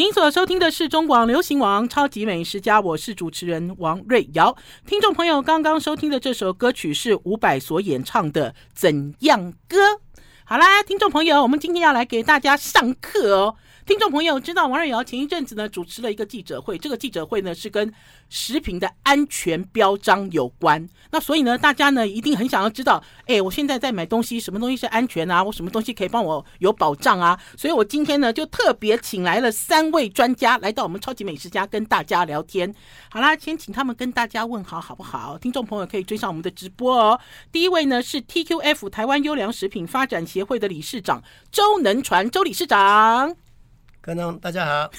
[0.00, 4.56] 您所收听的是中广流行王《超级美食家》，我是主持人王瑞瑶。
[4.86, 9.76] 听众朋友，刚刚收听的这首歌曲是伍佰所演唱的《怎样歌》。
[10.46, 13.56] 好啦，听众朋友，我们今天要来给大家上课哦。
[13.90, 17.92] 听众朋友知道，王瑞瑶前一阵子呢主持了一个记者会，这个记者会呢是跟
[18.28, 20.88] 食品的安全标章有关。
[21.10, 25.42] 那所以呢，大家呢一定很想要知道，哎，我现在在买东西，什么东西是安全啊？
[25.42, 27.36] 我什么东西可以帮我有保障啊？
[27.56, 32.72] 所以我今天呢就特别请来了三位专家来到我们超级美食家跟大家聊天。
[33.10, 35.36] 好啦，先请他们跟大家问好，好不好？
[35.36, 37.18] 听众朋友可以追上我们的直播哦。
[37.50, 43.34] 第一位呢是 TQF 台湾优良食品发展协会的理事长周能传，周理事长。
[44.02, 44.90] 观众大家好，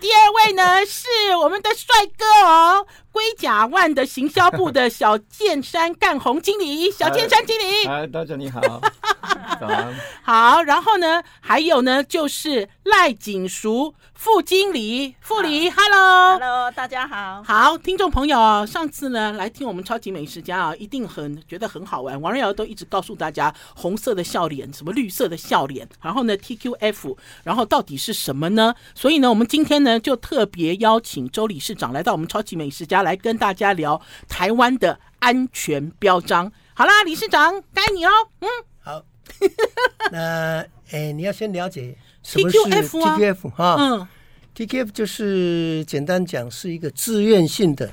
[0.00, 1.06] 第二位呢是
[1.38, 8.60] 我们的帅哥哦，龟甲万的行销部的小剑山干红经理，小剑山经理，哎，大家你好，
[9.54, 13.94] 早安，好，然后呢，还有呢就是赖锦淑。
[14.14, 22.18] 副经理，副理，Hello，Hello，大家好，好，听众朋友，上次呢来听我们超级美食家啊，一定很觉得很好玩。
[22.18, 28.74] 王瑞瑶都一直告诉大家，红色的笑脸，什么绿色的笑脸，然后呢 TQF，然后到底是什么呢？
[28.94, 36.50] 所以呢，我们今天呢就特别邀请周理事长来到我们超级美食家来跟大家聊台湾的安全标章。
[36.72, 38.48] 好啦，理事长该你哦，嗯，
[38.82, 39.02] 好，
[40.12, 41.96] 那哎，你要先了解。
[42.22, 43.76] 什么是 TQF 哈？
[43.78, 44.08] 嗯
[44.56, 47.92] ，TQF 就是简单讲是一个自愿性的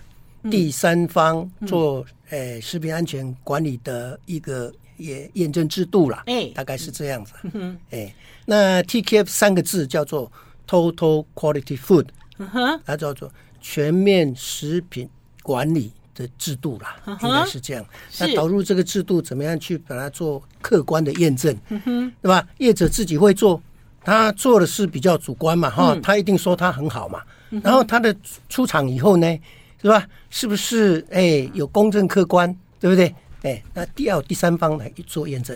[0.50, 6.23] 第三方做诶食品安全管理的一个也验证制度啦。
[6.28, 7.34] 哎，大概是这样子。
[7.52, 10.31] 嗯，哎，那 TQF 三个字叫做
[10.66, 12.08] Total Quality Food，
[12.86, 15.09] 它叫做全面食品
[15.44, 17.85] 管理的制度啦，应该是这样。
[18.19, 21.55] 那导入这个制度，怎么样去把它做客观的验证？
[22.21, 22.47] 对吧？
[22.57, 23.61] 业者自己会做。
[24.03, 27.21] 他做的是比较主观嘛，哈、嗯，他一定说他很好嘛。
[27.51, 28.15] 嗯、然后他的
[28.49, 29.39] 出厂以后呢，
[29.79, 30.03] 是吧？
[30.31, 33.05] 是不是哎、欸、有公正客观，对不对？
[33.44, 35.55] 哎、欸，那第二第三方来做验证。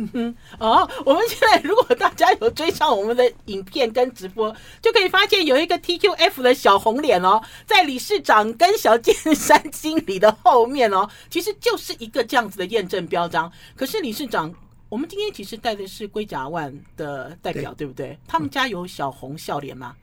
[0.00, 13.50] 嗯哼，哦，我们现在如果大家有追上我们的影片跟直播，就可以发现有一个 TQF 的小红脸哦，在理事长跟小剑山经理的后面哦，其实就是一个这样子的验证标章。
[13.76, 14.52] 可是理事长。
[14.88, 18.18] 我们今天其实带的是龟甲万的代表，对，对不对？
[18.26, 19.94] 他们家有小红笑脸吗？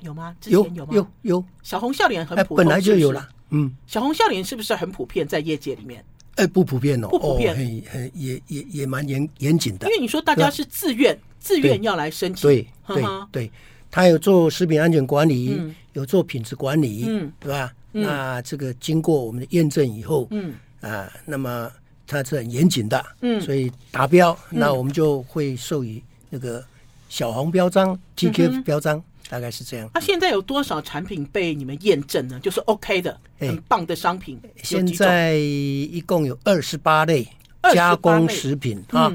[0.00, 0.34] 有吗？
[0.40, 0.92] 之前有吗？
[0.92, 1.06] 有有，
[1.36, 3.28] 有小红笑脸很普遍，本来就有了。
[3.50, 6.04] 嗯，小红笑脸是不是很普遍在业界里面？
[6.36, 9.88] 哎，不普遍哦，不普遍，哦、很很也也也蛮严严谨的。
[9.88, 13.50] 因为你说大家是自愿自愿要来申请，对对对，
[13.90, 17.72] 他有做食品安全管理，嗯、有做品质管理，嗯，对吧？
[17.92, 21.70] 嗯、那这个经过我们的验证以后，嗯啊，那么。
[22.06, 26.62] 它是很严谨的，嗯，所以达标，嗯，那我们就会授予那个
[27.08, 29.02] 小红标章 TQF 标章，
[29.34, 29.90] 大概是这样。
[29.92, 32.38] 那现在有多少产品被你们验证呢？
[32.38, 34.40] 就是 OK 的，很棒的商品。
[34.62, 37.26] 现在一共有二十八类
[37.72, 39.12] 加工食品啊，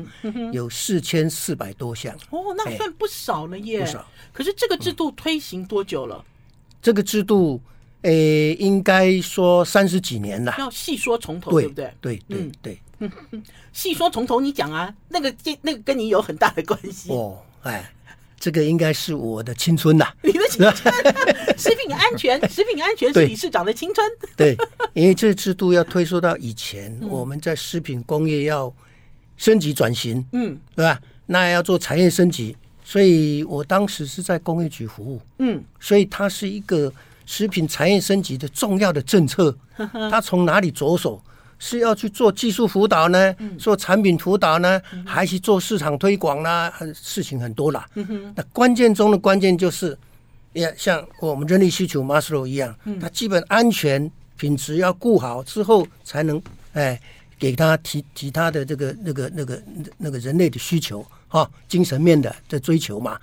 [0.51, 2.13] 有四千四百多项。
[2.31, 4.05] 哦，那算不少了耶，不少。
[4.33, 6.21] 可是这个制度推行多久了？
[6.81, 7.61] 这个制度。
[8.01, 10.55] 诶、欸，应该说三十几年了。
[10.57, 11.93] 要细说从头，对不对？
[11.99, 13.11] 对对对，嗯，
[13.73, 17.37] 细说从头，你讲啊，那个那个跟你有很大的关系哦。
[17.63, 17.91] 哎，
[18.39, 20.93] 这个应该是我的青春呐， 你的青春，
[21.57, 24.09] 食品安全， 食品安全是理事长的青春。
[24.37, 24.57] 对，
[24.93, 28.73] 因为这制度要推溯到以前，我们在食品工业要
[29.37, 30.99] 升级转型，嗯，对吧？
[31.25, 36.91] 那要做产业升级，所以我当时是在工业局服务，嗯，所以它是一个。
[37.31, 39.55] 食品产业升级的重要的政策，
[40.09, 41.21] 它从哪里着手？
[41.59, 43.35] 是要去做技术辅导呢？
[43.59, 44.81] 做产品辅导呢？
[45.05, 46.71] 还是做市场推广呢？
[46.95, 47.87] 事情很多啦。
[48.35, 49.95] 那关键中的关键就是，
[50.53, 56.41] 也像我们人力需求 Maslow 一样，它基本安全品质要顾好之后，才能
[56.73, 56.99] 哎
[57.37, 59.61] 给他提提他的这个那个那个
[59.97, 63.19] 那个人类的需求哈，精神面的的追求嘛。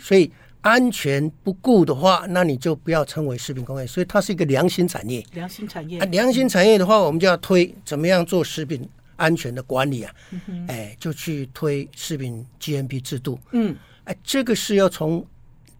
[0.00, 0.30] 所以。
[0.60, 5.24] 安全不顾的话，那你就不要称为食品工业，所以它是一个良心产业。
[5.32, 10.12] 良心产业，啊，良心产业的话，我们就要推怎么样做食品安全的管理啊？
[10.48, 13.38] 嗯、哎，就去推食品 GMP 制度。
[13.52, 13.74] 嗯，
[14.04, 15.24] 哎，这个是要从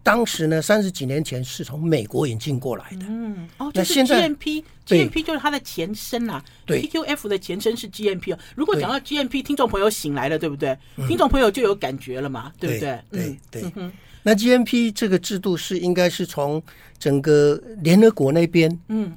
[0.01, 3.05] 当时呢，三十几年前是从美国引进过来的。
[3.09, 6.43] 嗯，哦，就是 GMP，GMP 就是它的前身啦。
[6.65, 8.39] 对，TQF 的前身是 GMP 哦。
[8.55, 10.75] 如果讲到 GMP，听众朋友醒来了，对不对？
[10.95, 12.99] 嗯、听众朋友就有感觉了嘛，对不对？
[13.11, 13.37] 对对。
[13.51, 13.91] 对对嗯
[14.23, 16.61] 那 GMP 这个制度是应该是从
[16.97, 18.69] 整个联合国那边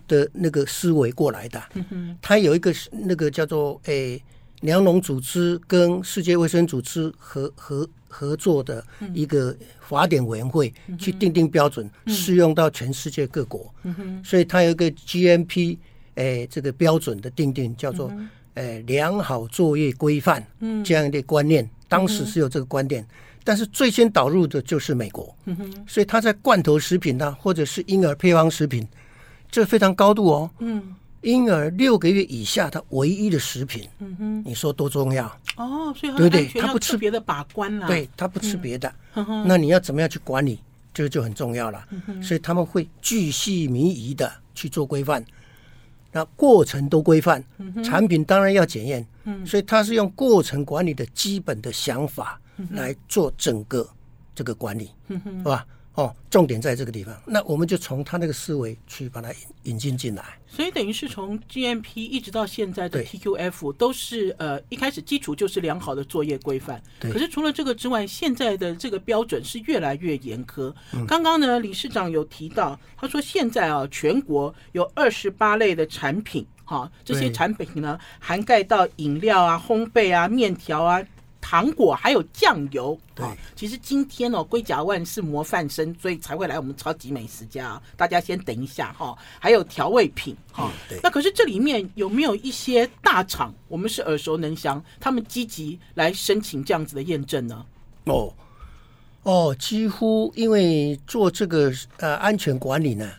[0.07, 1.63] 的那个思维过来的。
[1.75, 4.23] 嗯哼，它有一个那个叫做诶
[4.61, 13.75] 粮农组织跟世界卫生组织合合合作的一个法典委员会去定定标准，适用到全世界各国。
[13.83, 15.77] 嗯所以它有一个 GMP
[16.15, 18.13] 诶这个标准的定定，叫做
[18.55, 20.85] 诶良好作业规范嗯。
[20.85, 21.69] 这样的观念。
[21.89, 23.07] 当时是有这个观念，
[23.45, 25.35] 但是最先导入的就是美国。
[25.87, 28.87] 所以它在罐头食品呢，或者是婴儿配方食品，
[29.51, 30.51] 这非常高度哦。
[31.23, 35.25] 婴儿六个月以下，他唯一的食品，嗯哼，你说多重要
[35.57, 35.95] 哦？
[35.97, 36.49] 所以对不对？
[36.61, 38.93] 他不吃别的把关了，对他不吃别的，
[39.47, 40.59] 那你要怎么样去管理？
[40.93, 41.87] 这个就很重要了。
[42.21, 45.25] 所以他们会巨细靡遗的去做规范，
[46.11, 47.43] 那过程都规范，
[47.85, 49.07] 产品当然要检验，
[49.47, 52.41] 所以它是用过程管理的基本的想法
[52.71, 53.89] 来做整个
[54.35, 55.67] 这个管理，是吧？
[55.95, 59.31] 哦，重点在这个地方，那我们就从他那个思维去把它
[59.65, 60.25] 引进进来。
[60.47, 66.83] 所以等于是从 GMP 一直到现在的 TQF 都是呃一开始基础就是良好的作业规范。
[66.99, 67.13] 对。
[67.13, 70.75] 可是除了这个之外，现在的这个标准是越来越严苛。
[70.95, 71.05] 嗯。
[71.07, 81.03] 刚刚呢，理事长有提到，他说现在啊，全国有二十八类的产品，哈，这些产品呢涵盖到饮料啊、烘焙啊、面条啊。
[81.53, 87.79] 糖果还有酱油，对，其实今天哦，龟甲万是模范生，所以才会来我们超级美食家。
[87.95, 90.71] 大家先等一下哈，还有调味品哈。
[91.03, 97.67] 那可是这里面有没有一些大厂，我们是耳熟能详，他们积极来申请这样子的验证呢？
[98.05, 98.33] 哦
[99.25, 103.11] 哦，几乎因为做这个呃安全管理呢，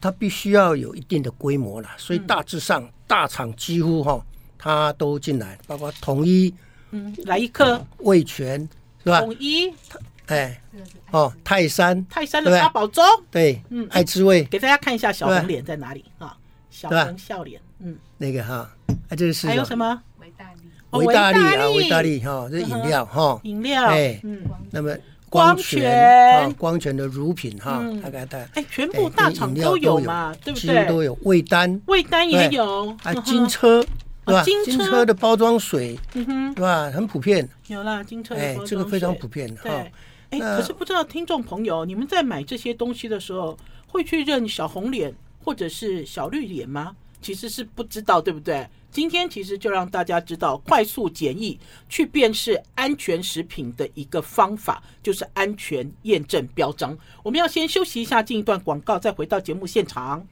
[0.00, 4.20] 它必须要有一定的规模了，所以大致上大厂几乎哈，
[4.58, 6.52] 它都进来，包括统一。
[6.90, 7.84] 嗯，来一颗。
[7.98, 8.60] 味全
[9.02, 9.20] 是吧？
[9.20, 9.72] 统一，
[10.26, 10.60] 哎，
[11.10, 16.36] 哦，泰山，泰山的八宝粥，对，嗯，爱滋味，给大家看一下小红脸在哪里啊？
[16.70, 18.70] 小红笑脸，嗯，那个哈，
[19.08, 20.00] 啊，这是还有什么？
[20.20, 24.96] 维大利，维大利啊，维大利哈，这是饮料哈，饮料，哎，嗯，那么
[25.28, 30.86] 光泉，光泉的乳品哈，大概的，哎，全部大厂都有嘛，对不对？
[30.86, 33.84] 都有，味丹，味丹也有，啊，金车。
[34.28, 34.42] 对吧？
[34.44, 36.90] 金车的包装水，嗯哼，对吧？
[36.90, 37.48] 很普遍。
[37.68, 39.62] 有啦，金车的包装水，这个非常普遍的。
[39.62, 39.92] 对，
[40.30, 46.94] 哎，可是不知道听众朋友，你们在买这些东西的时候，会去认小红脸或者是小绿脸吗？
[47.20, 48.68] 其实是不知道，对不对？
[48.90, 51.58] 今天其实就让大家知道，快速简易
[51.88, 56.96] 去辨识安全食品的一个方法，就是安全验证标章。
[57.22, 60.26] 我们要先休息一下，进一段广告，再回到节目现场。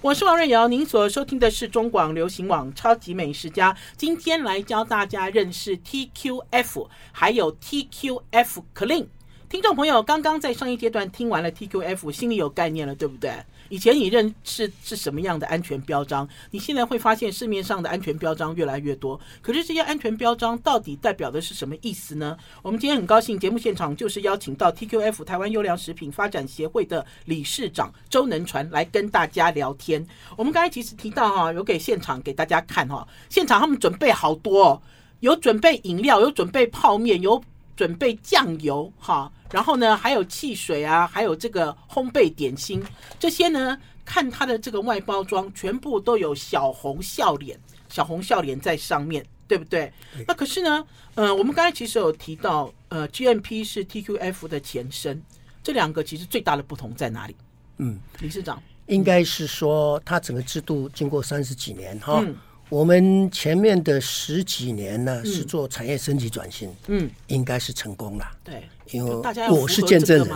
[0.00, 3.76] 我是王瑞瑶，您所收听的是中广流行网超级美食家。
[3.96, 9.06] 今天来教大家认识 TQF，还有 TQF Clean。
[9.48, 13.32] 听众朋友，刚刚在上一阶段听完了 TQF，心里有概念了，对不对？
[13.68, 16.28] 以前你认识是什么样的安全标章？
[16.50, 19.20] 你现在会发现市面上的安全标章越来越多。
[19.42, 22.36] 可是这些安全标章到底代表的是什么意思呢？
[22.62, 30.06] 我们今天很高兴，节目现场就是邀请到 TQF 台湾优良食品发展协会的理事长周能传来跟大家聊天。
[30.36, 34.82] 我们刚才其实提到哈，有给现场给大家看哈，现场他们准备好多哦，
[35.20, 37.42] 有准备饮料，有准备泡面，有
[37.78, 39.30] 准备酱油哈。
[39.52, 42.82] 然后呢，还有汽水啊，还有这个烘焙点心，
[43.20, 47.56] 这些呢，看它的这个外包装，全部都有小红笑脸，
[47.88, 49.92] 小红笑脸在上面，对不对？
[50.26, 50.84] 那可是呢，
[51.14, 55.22] 呃，我们刚才其实有提到，呃，GMP 是 TQF 的前身，
[55.62, 57.36] 这两个其实最大的不同在哪里？
[57.76, 62.20] 嗯，理事长应该是说，它整个制度经过三十几年哈。
[62.26, 62.36] 嗯
[62.68, 68.30] 我们前面的十几年呢，是做产业升级转型，嗯，应该是成功了。
[68.44, 69.14] 对，因为
[69.50, 70.28] 我是见证人，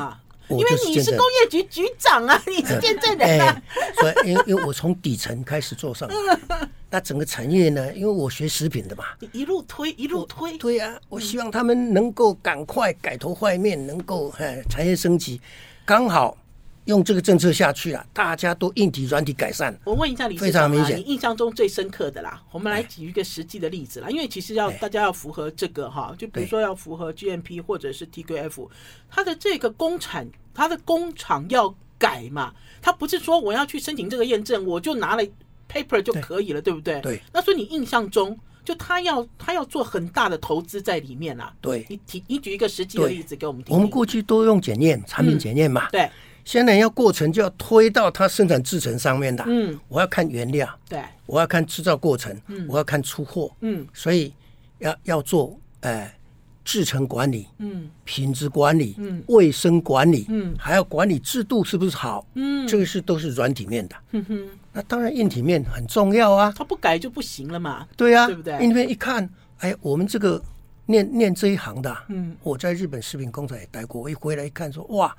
[0.49, 3.63] 因为你是工业局局长啊， 你是见证人啊。
[4.01, 6.09] 所以，因为因为我从底层开始做上，
[6.89, 10.57] 那整个产业呢，因为我学食品的嘛，一路推一路推。
[10.57, 15.41] 对啊，我希望他们能够赶快改头换面，能够哎产业升级，
[15.85, 16.37] 刚好。
[16.87, 19.79] 用这个政策下去啊，大家都硬体软体改善。
[19.85, 24.09] 我问一下理事长，非常明显，你印象中最深刻的啦，我们来举一个实际的例子啦。
[24.11, 28.69] 因为其实要大家要符合这个哈，就比如说要符合 GMP 或者是 TQF，
[29.09, 35.23] 它的这个工厂，它的工厂要改嘛，它不是说我要去申请这个验证，我就拿了
[35.71, 37.01] paper 就可以了，对不对？
[37.01, 37.23] 对。
[37.33, 41.55] 那所以你印象中，就他要他要做很大的投资在里面啦。
[41.61, 41.87] 对。
[41.89, 43.73] 你提你举一个实际的例子给我们听。
[43.73, 45.89] 我们过去都用检验产品检验嘛。
[45.91, 46.11] 对。
[46.45, 54.33] 现在要过程就要推到它生产制程上面的，嗯，我要看原料，对，我要看制造过程，嗯，我要看出货，嗯，所以
[54.79, 56.13] 要要做，哎，
[56.65, 67.87] 制程管理，嗯，品质管理，嗯，卫生管理，嗯，还要管理制度是不是好，嗯，这个是都是软体面的，嗯哼，那当然硬体面很重要啊，它不改就不行了嘛。
[67.97, 68.55] 对啊，对不对？
[68.55, 70.43] 硬体面一看，哎，我们这个
[70.87, 75.15] 念念这一行的，嗯，我在日本食品工厂也待过，我一回来一看说，哇，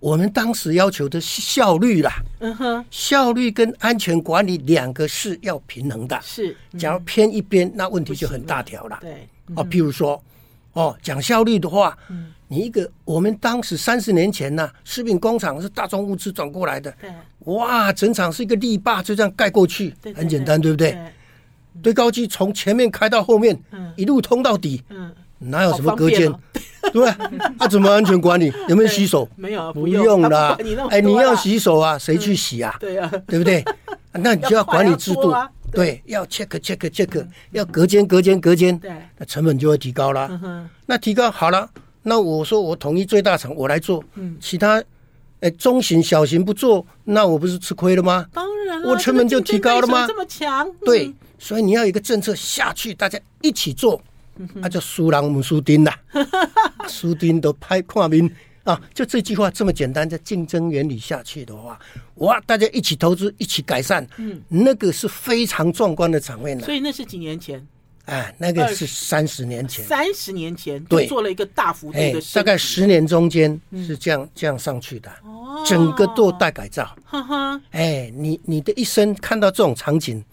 [0.00, 8.98] 我们当时要求的效率啦，嗯哼，效率跟安全管理两个是要平衡的，是，假如偏一边，那问题就很大条了。
[9.00, 10.22] 对，哦，譬如说，
[10.72, 12.32] 哦，讲效率的话，嗯。
[12.50, 20.92] 你一个，我们当时三十年前呢、啊，食品工厂是大众物资转过来的，对，哇，整场是一个力坝，就这样盖过去，对对对，很简单，对不对？
[20.92, 21.12] 对，
[21.82, 26.32] 堆高机从前面开到后面，嗯、一路通到底，嗯，哪有什么隔间？
[26.88, 28.52] 哦、对啊、怎么安全管理？
[28.68, 29.28] 有没有洗手？
[29.36, 30.58] 没有，不用了。
[30.90, 31.98] 哎，你要洗手啊？
[31.98, 32.74] 谁去洗啊？
[32.76, 33.64] 嗯、对啊，对不对？
[34.12, 35.34] 那你就要管理制度，
[35.70, 40.28] 对，要 check check check，要隔间隔间隔间，对，那成本就会提高了。
[40.42, 41.68] 嗯、那提高好了。
[42.02, 44.82] 那我说我统一最大厂我来做，嗯，其他，
[45.40, 48.24] 哎，中型、小型不做，那我不是吃亏了吗？
[48.32, 50.06] 当然了，我成本就提高了吗？
[50.06, 54.00] 这么强，对，所以你要有一个政策下去，大家一起做，
[54.54, 55.98] 那叫输人不输丁啦，
[56.88, 58.30] 输丁都拍跨面
[58.64, 61.78] 啊，就这句话这么简单，在竞争原理下去的话，
[62.16, 66.58] 哇，大家一起投资，一起改善，嗯，那个是非常壮观的场面。
[66.60, 67.66] 所以那是几年前。
[68.04, 80.24] 哎，那个是三十年前，三十年前对，做了一个大幅度的，哎，大概十年中间是这样，嗯、这样上去的，哦，整个都大改造，哈哈，哎，你你的一生看到这种场景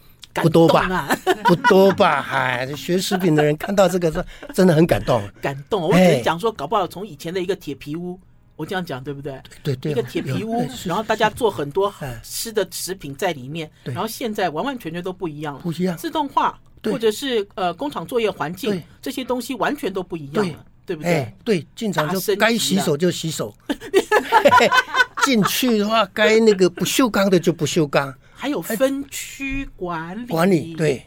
[0.42, 0.82] 不多吧？
[0.90, 2.22] 啊、 不多吧？
[2.22, 4.24] 嗨，学食品的人看到这个是
[4.54, 5.82] 真的很感动，感动。
[5.82, 8.20] 我只是讲说，搞不好从以前的一个铁皮屋，
[8.56, 9.42] 我这样讲对不对？
[9.64, 16.60] 对对，一个铁皮屋，然后大家做很多吃的食品在里面，然后现在完完全全都不一样了，不一样，自动化。
[16.84, 21.34] 或者是呃工厂作业环境这些东西完全都不一样了，对不对？
[21.44, 23.52] 对，进厂就该洗手就洗手，
[25.26, 28.14] 进去的话该那个不锈钢的就不锈钢，
[28.46, 31.04] 还有分区管理管理，对，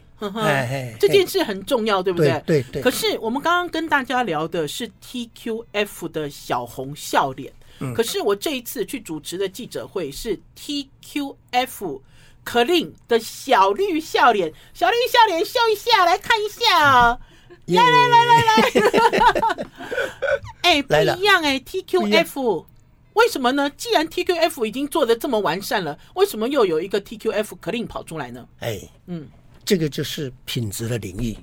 [0.98, 2.42] 这件事很重要，对不对？
[2.44, 2.82] 对对。
[2.82, 7.52] 可是我们刚刚跟大家聊的是 TQF 的小红笑脸，
[7.94, 12.00] 可是我这一次去主持的记者会是 TQF。
[12.44, 17.20] Clean 的小绿笑脸，小绿笑脸秀一下，来看一下哦。
[17.66, 17.76] Yeah.
[17.76, 19.66] 来来来来来，
[20.62, 22.64] 哎、欸，不一样哎、欸、，TQF
[23.18, 23.68] 为什么呢？
[23.70, 28.46] 既然 TQF 已经做的这么完善了，为什么又有一个 TQF Clean 跑出来呢？
[28.60, 29.26] 哎，嗯，
[29.64, 31.36] 这个就是品质的领域。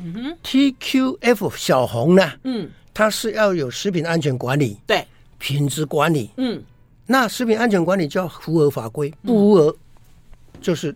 [0.00, 5.06] 嗯哼，TQF 小红呢，嗯，它是要有食品安全管理，对，
[5.38, 6.60] 品质管理，嗯，
[7.06, 9.76] 那食品安全管理就要符合法规，不符合。
[10.60, 10.94] 就是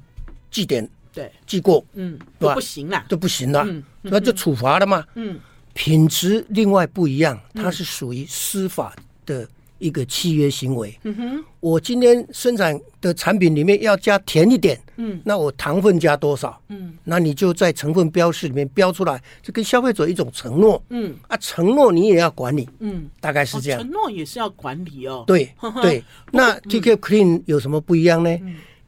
[0.50, 3.66] 记点，对，记过，嗯，都不行了，就不行了，
[4.00, 5.04] 那就处罚了嘛。
[5.14, 5.38] 嗯，
[5.74, 8.96] 品质另外不一样，它是属于司法
[9.26, 9.46] 的
[9.78, 10.98] 一个契约行为。
[11.04, 16.60] 嗯哼，我今天生产的产品里面要加甜一点，嗯，那我糖分加多少？
[16.68, 20.82] 嗯，那你就在成分标示里面标出来，这跟消费者一种承诺。
[20.90, 22.68] 嗯，啊，承诺你也要管理。
[22.80, 23.80] 嗯，大概是这样。
[23.80, 25.24] 承诺也是要管理哦。
[25.26, 28.38] 对 对，那 TQF Clean 有什么不一样呢？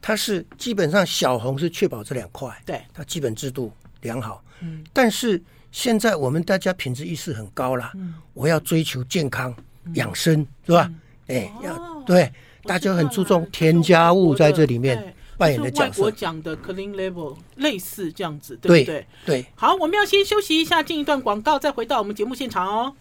[0.01, 3.71] 它是基本上小红是确保这两块，对，它基本制度
[4.01, 4.43] 良好。
[4.61, 5.39] 嗯，但是
[5.71, 9.55] 现在我们大家品质意识很高了，嗯，我要追求健康
[9.93, 10.91] 养生，是吧？
[11.27, 12.31] 哎，要对，
[12.63, 16.03] 大家很注重添加物在这里面扮演的角色。
[16.03, 19.07] 我讲的 Clean level 类似这样子，对不对？
[19.25, 19.45] 对。
[19.55, 22.95] 好，我们要先休息一下，进一段广告，再回到我们节目现场哦。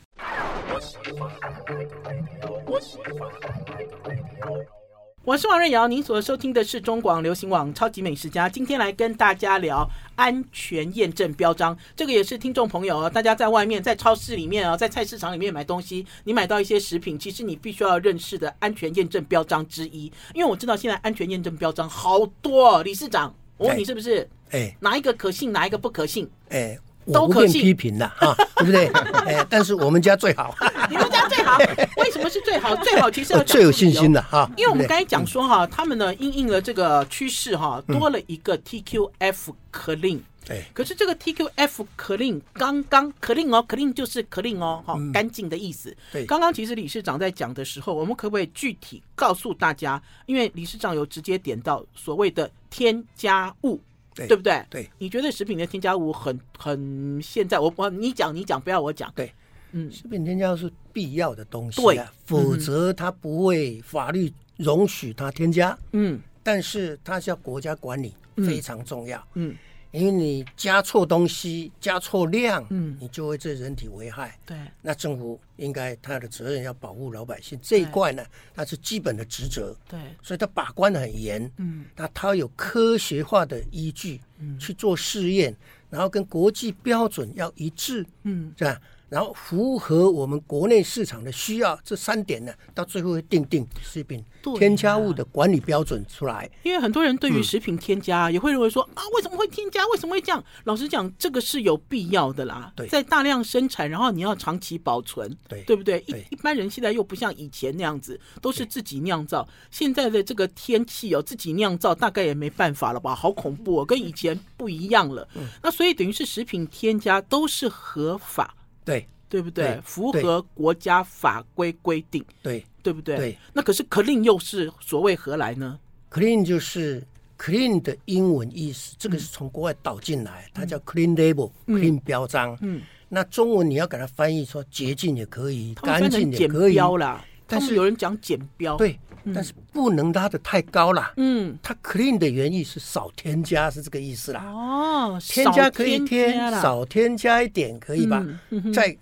[5.23, 8.49] 我是王瑞瑶，您所收听的是中广流行网《超级美食家》。
[8.51, 9.87] 今天来跟大家聊
[10.17, 20.11] 安全验证标章，这个也是听众朋友大家在外面在超市里面啊，在菜市场里面买东西，你买到一些食品，其实你必须要认识的安全验证标章之一。
[20.33, 24.27] 因为我知道现在安全验证标章好多，理事长，我问你是不是？
[24.53, 26.29] 哎，哪一个可信，哪一个不可信？
[26.49, 26.79] 哎。
[27.13, 28.87] 都可以批评的哈，对不对？
[29.27, 30.55] 哎，但是我们家最好。
[30.91, 31.59] 你们家最好？
[31.97, 32.75] 为什么是最好？
[32.85, 34.51] 最好其实要最有信心的哈。
[34.57, 40.21] 因为我们刚才讲说哈，他们呢因应了这个趋势哈，多了一个 TQF Clean。
[40.47, 40.65] 对。
[40.73, 45.97] 可是这个 TQF Clean 刚刚 Clean 哦，Clean 就是 Clean 哦，哈，干净的意思。
[46.13, 46.25] 对。
[46.27, 50.01] 刚刚其实理事长在讲的时候，我们可不可以具体告诉大家？
[50.27, 53.81] 因为理事长有直接点到所谓的添加物。
[54.15, 54.65] 对，对不对？
[54.69, 59.13] 对，你觉得食品的添加物很很现在我我你讲你讲不要我讲。
[59.15, 59.33] 对，
[59.73, 65.77] 嗯，食品添加物是必要的东西，对，否则它不会法律容许它添加。
[65.93, 69.25] 嗯，但是它需要国家管理非常重要。
[69.35, 69.55] 嗯，
[69.93, 74.39] 因为你加错东西，加错量，嗯，你就会对人体危害。
[74.47, 79.77] 对，那政府应该他的责任要保护老百姓这一块呢，它是基本的职责。
[79.89, 81.51] 对，所以他把关的很严。
[81.57, 85.55] 嗯，那他有科学化的依据，嗯，去做试验，
[85.89, 88.07] 然后跟国际标准要一致。
[88.23, 88.81] 嗯，是吧？
[89.11, 94.25] 然后符合我们国内市场的需要，这三点呢，到最后会定定食品
[94.57, 96.49] 添加物的管理标准出来。
[96.63, 99.85] 因为很多人对于食品添加也会认为说、嗯、啊，为什么会添加？
[99.89, 100.43] 为什么会这样？
[100.65, 102.73] 老实讲，这个是有必要的啦。
[102.77, 105.99] 对，在大量生产，然后你要长期保存，对，对不对？
[106.03, 109.47] 对一一般人现在又不像以前那样子，都是自己酿造。
[109.73, 113.13] 现在的这个天气哦，自己酿造大概也没办法了吧？
[113.13, 115.29] 好恐怖哦，跟以前不一样了。
[115.35, 118.55] 嗯、那所以等于是食品添加都是合法。
[118.85, 119.07] 对。
[119.31, 119.81] 对不对？
[119.85, 123.17] 符合国家法规规定，对，对不对？
[123.17, 123.39] 对。
[123.53, 125.79] 那可是 clean 又是所谓何来呢
[126.11, 127.01] ？clean 就是
[127.39, 132.59] clean 的英文意思，这个是从国外导进来，嗯、它叫 clean label，clean、嗯、标章。
[132.61, 132.83] 嗯。
[133.09, 136.75] 那中文你要给它翻译说洁净也可以，干净也可以。
[136.75, 138.77] 标啦，但是有人讲减标。
[138.77, 141.13] 对，嗯、但是不能拉的太高了。
[141.17, 141.59] 嗯。
[141.63, 144.45] 它 clean 的原意是少添加，是这个意思啦。
[144.45, 145.21] 哦。
[145.21, 148.25] 添加可以添，少添加一点可以吧？
[148.51, 148.97] 嗯嗯、在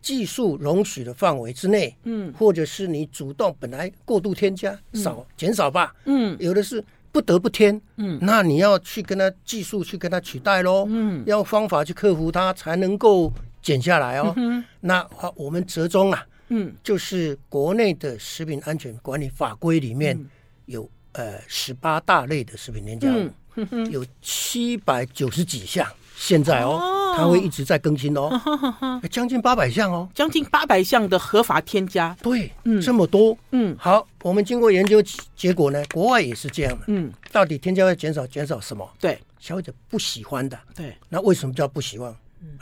[0.00, 14.32] 技术容许的范围之内，嗯，或者是你主动本来过度添加，嗯、少减少吧，嗯，有的是不得不添，嗯，那你要去跟他技术去跟他取代喽，嗯，要方法去克服它才能够减下来哦。
[14.36, 20.18] 嗯、那好，我们折中啊，嗯，就是国内的食品安全管理法规里面
[20.66, 25.86] 有、嗯、呃十八大类的食品添加物，嗯、有七百九十几项。
[26.20, 28.28] 现在哦，它会一直在更新哦，
[29.08, 35.00] 将近八百项哦，将近八百项的合法添加，对，嗯，这么多，嗯，好，我们经过研究
[35.36, 38.90] 结果呢，国外也是这样的，嗯，到底添加要减少减少什么？
[38.98, 42.12] 对，消费者不喜欢的，对，那为什么叫不喜欢？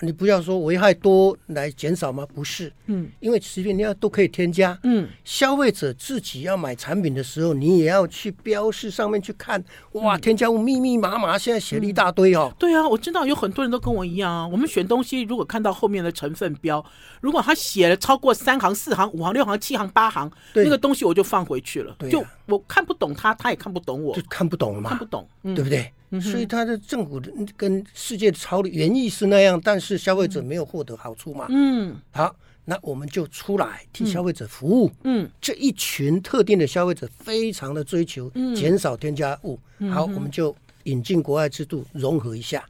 [0.02, 2.26] 你不要说危害多来减少吗？
[2.35, 12.52] 不是，嗯，因为食品料都可以添加，嗯，消费者自己要买产品的时候，你也要去标示上面去看，哇，添加物密密麻麻，现在写了一大堆哦。
[12.59, 14.47] 对啊，我知道有很多人都跟我一样啊。
[14.47, 16.85] 我们选东西，如果看到后面的成分标，
[17.21, 21.97] 如果他写了超过三行、四行、五行、六行、七行、八行，那个东西我就放回去了。
[22.10, 25.91] 就我看不懂他，他也看不懂我，就看不懂了嘛，看不懂，对不对？
[26.21, 31.47] 所以它的政府的跟世界的潮流原意是那样，但是消费者没有获得好处嘛。
[31.50, 34.90] 嗯，好，那我们就出来替消费者服务。
[35.04, 39.58] 嗯，这一群特定的消费者非常的追求减少添加物。
[39.92, 42.64] 好，我们就引进国外制度融合一下。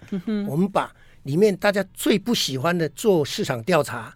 [0.49, 0.91] 我们把
[1.25, 4.15] 里面大家最不喜欢的做市场调查，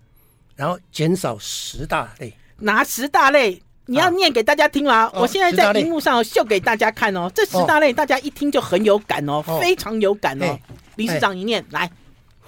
[0.56, 3.62] 然后减少十大类，哪十大类？
[3.86, 5.10] 你要念给大家听吗？
[5.14, 7.30] 我现在在荧幕上秀给大家看哦。
[7.34, 10.58] 这十大类大家一听就很有感哦，非常有感哦。
[10.96, 11.90] 理事长一念来，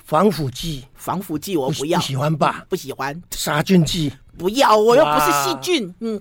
[0.05, 2.65] 防腐剂，防腐剂我不要，不喜欢吧？
[2.69, 3.21] 不喜欢。
[3.33, 5.95] 杀菌剂不要，我又不是细菌。
[6.01, 6.21] 嗯。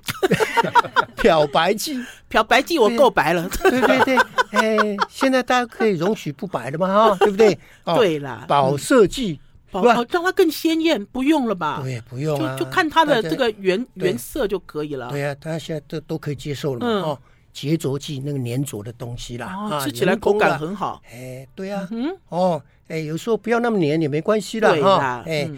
[1.18, 3.48] 漂白剂，漂白剂我够白了。
[3.62, 4.18] 对对对，
[4.52, 6.88] 哎，现在大家可以容许不白了嘛？
[6.88, 7.60] 哈，对不对？
[7.96, 9.40] 对啦，保色剂。
[9.72, 11.80] 不，让它更鲜艳，不用了吧？
[11.82, 15.10] 对，不用就就看它的这个原原色就可以了。
[15.10, 17.08] 对呀，大家现在都都可以接受了嘛。
[17.08, 17.20] 哦，
[17.54, 21.02] 结着剂那个粘着的东西啦，吃起来口感很好。
[21.12, 25.24] 哎，对呀，嗯，哦，哎，有时候不要那么粘也没关系啦哈。
[25.26, 25.50] 哎，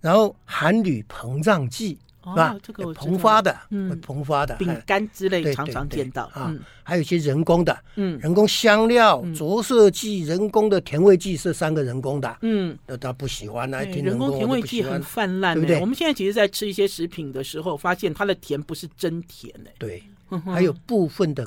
[0.00, 1.98] 然后含铝膨胀剂。
[2.24, 2.56] 是吧？
[2.62, 13.84] 这个膨发的，会膨发的饼干之类常常见到啊，还有一些人工的，嗯，人工香料、着色剂、人工的甜味剂是三个人工的，嗯，那他不喜欢呢。
[13.84, 15.80] 人工甜味剂很泛滥，对不对？
[15.80, 19.72] 我们现在其实，在吃一些食品的时候，发现它的甜不是真甜诶。
[19.78, 20.02] 对，
[20.44, 21.46] 还有部分的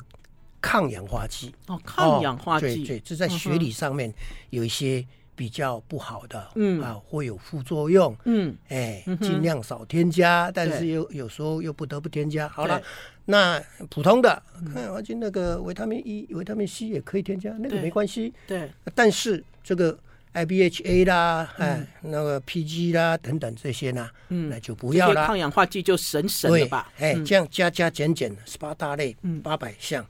[0.60, 4.12] 抗氧化剂哦，抗氧化剂，对对，这在学理上面
[4.50, 5.06] 有一些。
[5.42, 6.80] 比较不好的，嗯。
[6.80, 12.48] 啊，会有副作用，嗯，哎，尽量少添加，但是又有时候又不得不添加。
[12.48, 12.80] 好了，
[13.24, 14.40] 那普通的
[14.72, 18.32] 抗氧化剂那个维他命 E、维他命 C 也可以添加，那个没关系。
[18.46, 19.98] 对，但是这个
[20.32, 25.26] IBHA 啦，哎，那个 PG 啦等等这些呢，嗯，那就不要了。
[25.26, 30.06] 抗氧化剂就省省了吧，哎，这样加加减减十八大类，八百项。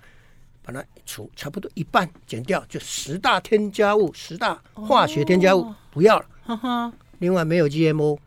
[0.65, 0.81] 把它
[1.13, 6.27] 除差不多一半减掉，就十大添加物，十大化学添加物不要了。
[6.47, 8.19] 哦、另外没有 GMO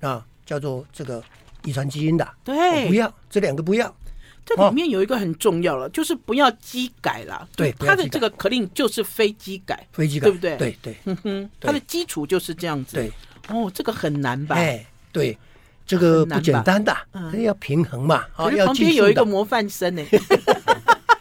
[0.00, 1.22] 啊，叫做这个
[1.64, 3.94] 遗传基因的，对，不要这两个不要。
[4.46, 7.46] 这里面有一个很重要了，哦、就是不要基改了。
[7.54, 10.56] 对，它的这个 clean 就是非基改，非基改，对不对？
[10.56, 12.96] 对对，嗯哼，它的基础就是这样子。
[12.96, 13.12] 对，
[13.48, 14.56] 哦，这个很难吧？
[14.56, 15.38] 哎，对，
[15.86, 18.24] 这个不简单的，嗯、要平衡嘛。
[18.34, 20.02] 啊，旁边有一个模范生呢。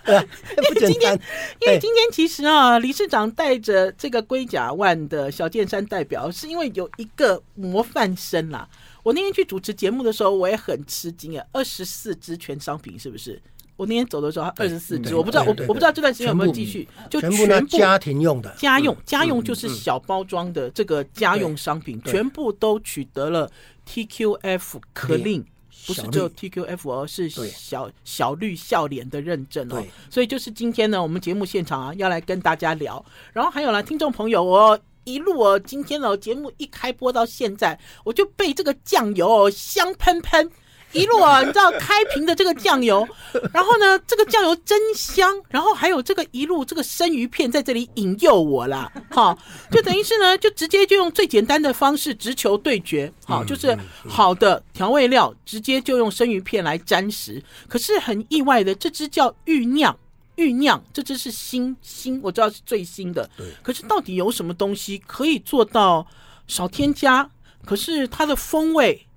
[0.69, 1.19] 不简单。
[1.59, 8.67] 因为今天其实啊，理事长带着这个龟甲万的小剑山代表，是因为有一个模范生啦。
[9.03, 13.41] 我那天去主持节目的时候，我也很吃惊啊，二十四支全商品是不是？
[13.77, 23.49] 我那天走的时候，二十四支，我不知道，我我不知道这段时间有没有继续，就全部家庭用的家用家用就是小包装的这个家用商品，全部都取得了
[23.89, 24.61] TQF
[24.93, 25.45] Clean，
[25.87, 29.83] 不是只有 TQF，而是小小绿笑脸的认证哦。
[30.09, 40.49] 所以就是今天呢，我们节目现场啊，要来跟大家聊，然后还有呢，听众朋友，我一路哦，今天哦，节目一开播到现在，我就被这个酱油哦香喷喷。
[40.93, 43.07] 一路啊，你知道开瓶的这个酱油，
[43.53, 48.91] 然后呢，这个酱油真香，然后还有这个一路这个生鱼片在这里引诱我啦。
[49.09, 49.37] 好，
[49.71, 53.77] 就等于是呢，就直接就用最简单的方式直球对决，好，就是
[54.07, 57.41] 好的调味料直接就用生鱼片来沾食。
[57.67, 59.97] 可是很意外的，这只叫玉酿，
[60.35, 63.47] 御酿这只是新新，我知道是最新的，对。
[63.63, 66.05] 可是到底有什么东西可以做到
[66.47, 67.29] 少添加？
[67.65, 69.07] 可是它的风味。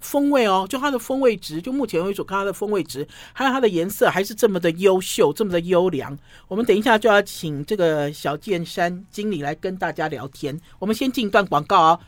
[0.00, 6.16] 风味哦，就它的风味值，就目前为止看它的风味值，还有它的颜色，还是这么的优秀，这么的优良。
[6.48, 10.58] 我们等一下就要请这个小剑山经理来跟大家聊天。
[10.78, 12.00] 我们先进一段广告哦。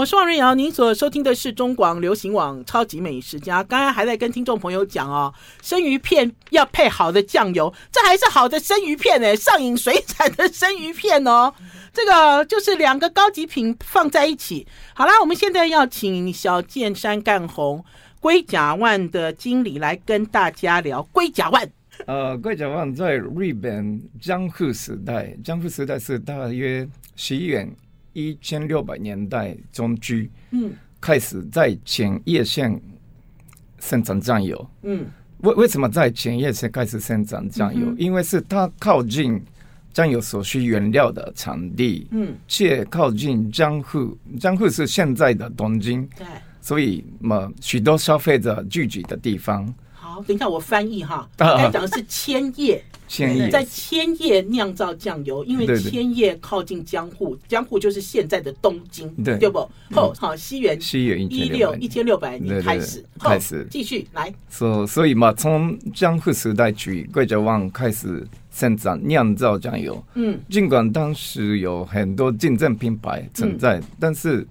[0.00, 3.62] 我是王瑞瑶，您所收听的是中广流行网《超级美食家》。
[3.66, 5.30] 刚刚还在跟听众朋友讲哦，
[5.62, 11.52] 生鱼片要配好的酱油，这还是好的生鱼片呢，上瘾水产的生鱼片哦。
[11.92, 14.66] 这个就是两个高级品放在一起。
[14.94, 17.84] 好啦，我们现在要请小剑山干红
[18.20, 21.70] 龟甲万的经理来跟大家聊龟甲万。
[22.06, 27.70] 呃，龟甲万在日本江户时代，江户时代是大约西元
[28.12, 32.80] 一千六百年代中期，嗯，开始在前叶县
[33.78, 34.70] 生产酱油。
[34.82, 35.06] 嗯，
[35.38, 37.86] 为为什么在前叶县开始生产酱油？
[37.86, 39.40] 嗯、因为是它靠近。
[39.92, 46.24] 酱油所需原料的产地，嗯，且靠近江户，江户是现在的东京，对，
[46.60, 49.66] 所以嘛，许多消费者聚集的地方。
[49.92, 59.58] 好，等一下我翻译哈，刚才讲的是千叶，千叶在千叶酿造酱油，因为千叶靠近江户，江户就是现在的东京，对，对不？
[59.92, 63.66] 后好，西元西元一六一千六百年开始，开始。
[63.68, 68.24] 继续来，所所以嘛，从江户时代起，龟甲湾开始。
[68.52, 74.44] 生产酿造酱油，嗯，尽管当时有很多竞争品牌存在，嗯、但是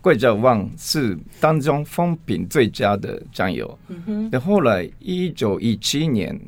[0.00, 3.78] 桂甲万是当中风评最佳的酱油。
[3.86, 6.38] 嗯哼，那后来一九一七年，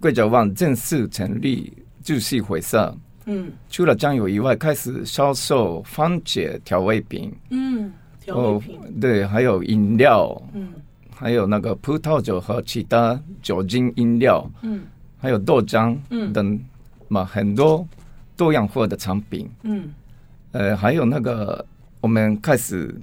[0.00, 2.96] 龟甲万正式成立，继续回收。
[3.26, 7.34] 嗯，除了酱油以外，开始销售番茄调味品。
[7.50, 10.40] 嗯，调味品、哦、对，还有饮料。
[10.54, 10.68] 嗯，
[11.14, 14.48] 还有那个葡萄酒和其他酒精饮料。
[14.62, 14.82] 嗯。
[15.20, 16.56] 还有豆浆嗯等
[17.08, 17.84] 嘛，很多
[18.36, 19.50] 多样化的产品。
[19.64, 19.92] 嗯，
[20.52, 21.66] 呃，还有那个
[22.00, 22.94] 我们开始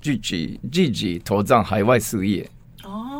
[0.00, 2.48] 积极积极拓展海外事业。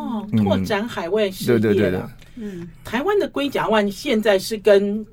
[0.06, 1.58] 哦，拓展海外事业。
[1.58, 2.10] 对对对的。
[2.36, 5.04] 嗯，台湾的龟甲万现在是跟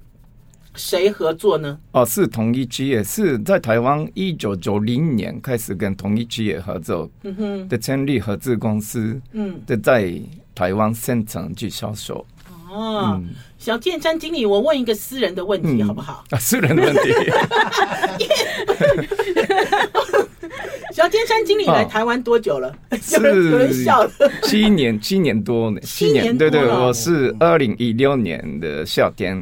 [0.75, 1.77] 谁合作呢？
[1.91, 7.09] 哦，是同一企业，是在台湾一九九零年开始跟同一企业合作。
[7.23, 9.19] 嗯哼，的成立合资公司。
[9.31, 10.13] 嗯，的在
[10.53, 12.25] 台湾生产去销售。
[12.69, 13.21] 哦，
[13.59, 16.23] 小建山经理，我问一个私人的问题，好不好？
[16.31, 17.01] 啊，私人的问题。
[21.03, 22.73] 小剑山经理来台湾多久了？
[23.01, 23.69] 是
[24.43, 25.77] 七年，七年多呢。
[25.83, 29.37] 七年，对对，我是二零一六年的夏天。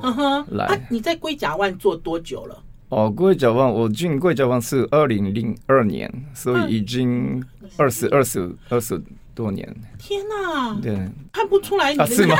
[0.00, 0.80] 嗯哼，来。
[0.88, 2.58] 你在龟甲湾做多久了？
[2.88, 7.44] 哦，龟甲湾，我进龟甲湾是二零零二年，所以已经
[7.76, 8.98] 二十二十二十。
[9.36, 10.78] 多年，天哪！
[10.80, 10.96] 对，
[11.32, 12.36] 看不出来你、啊、是吗？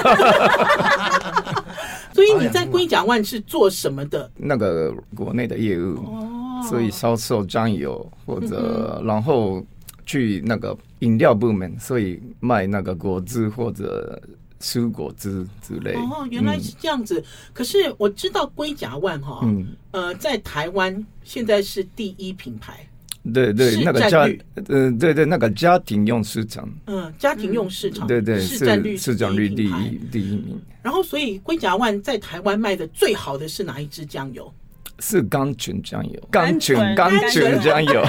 [2.14, 4.30] 所以你在龟甲湾是做什么的？
[4.38, 9.64] 那个国内的业务哦，所以销售酱油或者然后
[10.06, 14.20] 去那个饮料部门，所以卖那个果汁或者
[14.60, 15.94] 蔬果汁之类。
[15.94, 17.20] 哦，原来是这样子。
[17.20, 22.86] 嗯、可是我知道龟甲万哈，嗯呃，在台湾现在是第一品牌。
[23.32, 30.60] 对对，那个家，嗯、呃，对对，那个家庭用市场，嗯，家庭用市场，对对，市占率市占率第一第一名。
[30.82, 34.52] 然后，所以龟甲万在台湾卖的最好的是哪一支酱油？
[35.00, 38.02] 是甘醇酱油，甘醇甘醇酱油，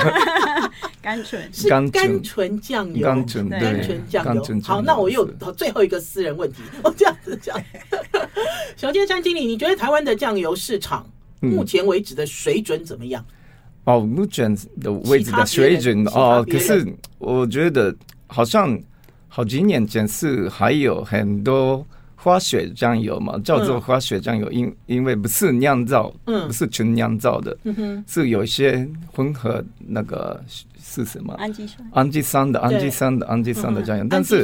[1.02, 4.44] 甘醇是甘醇酱油，甘醇，甘醇酱油。
[4.64, 5.26] 好，那我又
[5.58, 7.60] 最后一个私人问题，我这样子讲，
[8.78, 11.06] 小剑山经理，你觉得台湾的酱油市场
[11.40, 13.26] 目前为止的水准怎么样？
[13.86, 16.86] 哦，目前的位置的水准哦，可是
[17.18, 17.96] 我觉得
[18.28, 18.80] 好像
[19.28, 21.86] 好几年前是还有很多。
[22.26, 27.56] 花雪酱油嘛，叫做花雪酱油，因因为不是酿造，不是纯酿造的，
[28.08, 30.44] 是有一些混合那个
[30.82, 31.36] 是什么？
[31.36, 34.08] 氨基酸，氨基酸的，氨基酸的，氨基酸的酱油。
[34.10, 34.44] 但是，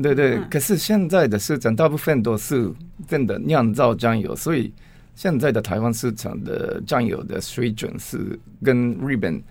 [0.00, 2.72] 对对，可是现在的市场大部分都是
[3.08, 4.72] 真的酿造酱油，所以
[5.16, 9.42] 现在的台湾市场的酱油的水准是跟日本。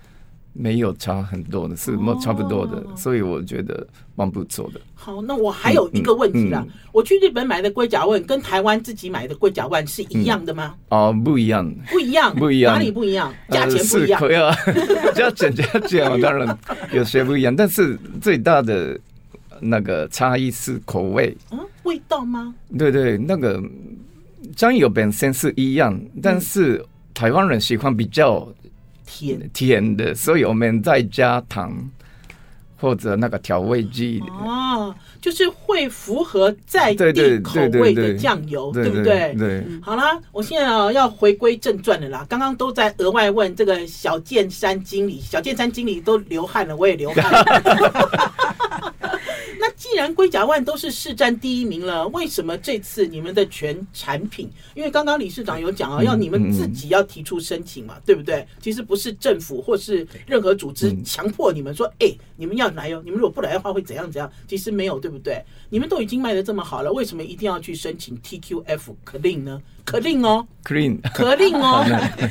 [0.60, 4.80] 没有差很多的，是差不多的，所以我觉得蛮不错的。
[4.92, 10.74] 好，那我还有一个问题啦，我去日本买的龟甲万跟台湾自己买的龟甲万是一样的吗？
[10.88, 13.32] 哦，不一样，不一样，不一样，哪里不一样？
[13.50, 14.20] 价钱不一样。
[14.20, 14.52] 可以啊，
[15.14, 16.58] 价 钱价钱当然
[16.92, 18.98] 有些不一样，但是最大的
[19.60, 21.36] 那个差异是口味。
[21.52, 22.52] 嗯，味道吗？
[22.76, 23.62] 对对，那个
[24.56, 28.48] 酱油本身是一样，但是台湾人喜欢比较。
[29.08, 31.72] 甜甜的，所以我们再加糖
[32.76, 39.34] 或者那个调味剂哦，就是会符合在地口味的酱油，对不对？
[39.34, 39.64] 对。
[39.80, 42.24] 好啦，我现在啊要回归正传了啦。
[42.28, 48.54] 刚刚都在额外问这个小剑山经理，小剑山经理都流汗了，我也流汗了。
[49.78, 54.50] 那既然龟甲万都是市占第一名了，为什么这次你们的全产品？
[54.74, 58.46] 因为刚刚理事长有讲啊，要你们自己要提出申请嘛，对不对？
[58.60, 64.30] 其实不是政府或是任何组织强迫你们说，哎，你们要来哦，你们如果不来的话会怎样怎样？
[64.46, 65.42] 其实没有，对不对？
[65.70, 69.62] 你们都已经卖的这么好了，为什么一定要去申请 TQF Clean 呢？
[69.88, 71.82] 可令哦，clean，可令哦，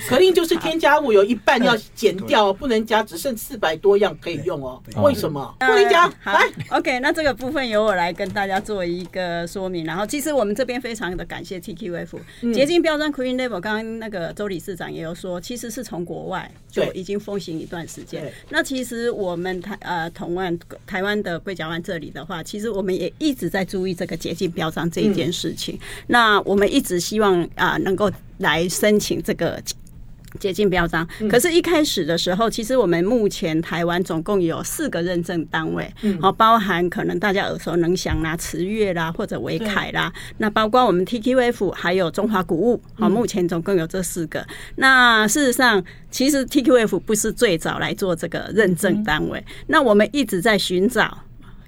[0.08, 4.80] 可令就是添加物有一半要减掉，不能加，只剩四百多样可以用哦。
[4.98, 5.56] 为什么？
[5.60, 6.08] 不能加。
[6.22, 6.38] 好
[6.70, 9.86] ，OK，那这个部分由我来跟大家做一个说明。
[9.86, 12.20] 然后，其实我们这边非常的感谢 TQF
[12.54, 13.60] 洁净标章 Clean Label。
[13.60, 18.32] 刚刚那个周理事长也有说，其实是从国外就已经风行一段时间。
[18.50, 25.80] 那其实我们台呃同湾台湾的桂甲湾这里的话，其实我们也一直在注意这个洁净标章这一件事情。
[26.06, 27.47] 那我们一直希望。
[27.56, 29.62] 啊，能够来申请这个
[30.40, 44.46] 洁净标章，可是，一开始的时候，其实我们目前台湾总共有四个认证单位，好，包含可能大家耳熟能详啦，慈悦啦，或者维凯啦，那包括我们 TQF，还有中华谷物，好，目前总共有这四个。
[44.76, 51.18] 那事实上，其实 TQF 不是最早来做这个认证单位，那我们一直在寻找，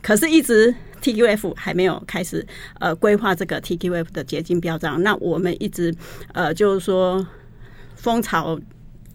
[0.02, 0.74] 可是一直。
[1.02, 2.46] TQF 还没有开始
[2.78, 5.96] 呃规划这个 TQF 的结晶标章，那我们一直
[6.34, 7.26] 呃就是说
[7.96, 8.60] 风潮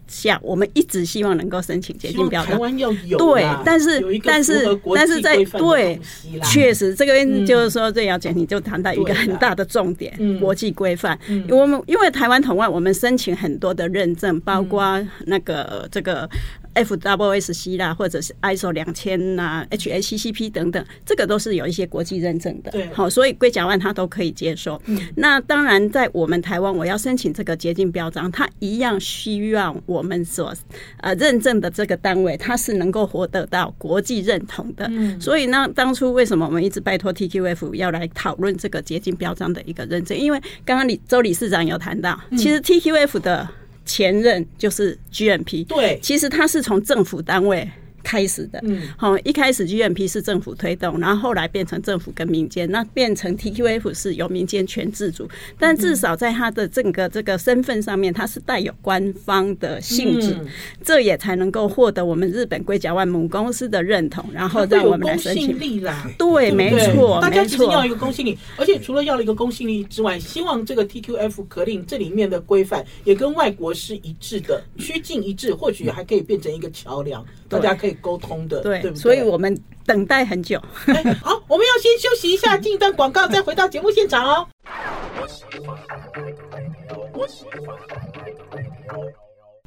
[0.07, 2.53] 下，我们一直希望能够申请洁净标章。
[2.53, 5.99] 台湾要有对，但是但是但是在对，
[6.43, 11.17] 确实这个边就是说最要紧，你就谈到一个很大的重点，嗯、国际规范。
[11.27, 16.29] 嗯、我们因为台湾同外，我们申请很多的认证，包括那个这个。
[16.75, 22.71] FWSC 啦，或者是 ISO 两千呐，HACCP 等等，这个都是有一些国际认证的。
[22.71, 24.81] 对，好，所以龟甲万它都可以接受。
[24.87, 30.53] 嗯、那当然，在我们台湾，我要申请这个洁净标章，它一样需要我们所
[31.01, 34.87] 呃认证的这个单位，它是能够获得到国际认同的。
[34.89, 40.17] 嗯、所以呢，当初为什么我们一直拜托 TQF 要来讨论这个洁净标章的一个认证？
[40.17, 43.47] 因为刚刚李周理事长有谈到，其实 TQF 的。
[43.87, 47.69] 前任就是 GMP，对，其实他是从政府单位。
[48.05, 60.47] 开始的，嗯，好，一开始 GMP 是政府推动，然后后来变成政府跟民间，那变成 TQF 是由民间全自主，但至少在它的整个这个身份上面，它是带有官方的性质，嗯、
[60.83, 65.47] 这也才能够获得我们日本龟甲万母公司的认同，然后让我们来申请。
[65.47, 77.95] 公信力啦，对，没错，大家其实要一个公信力，而且除了要了一个公信力之外，希望这个 TQF 可令这里面的规范也跟外国是一致的，趋近一致，或许还可以变成一个桥梁，大家可以。
[78.01, 80.61] 沟通的，对，对对，所以我们等待很久。
[80.87, 84.47] 欸、好，我们要先休息一下，进一段广告，再回到节目现场哦。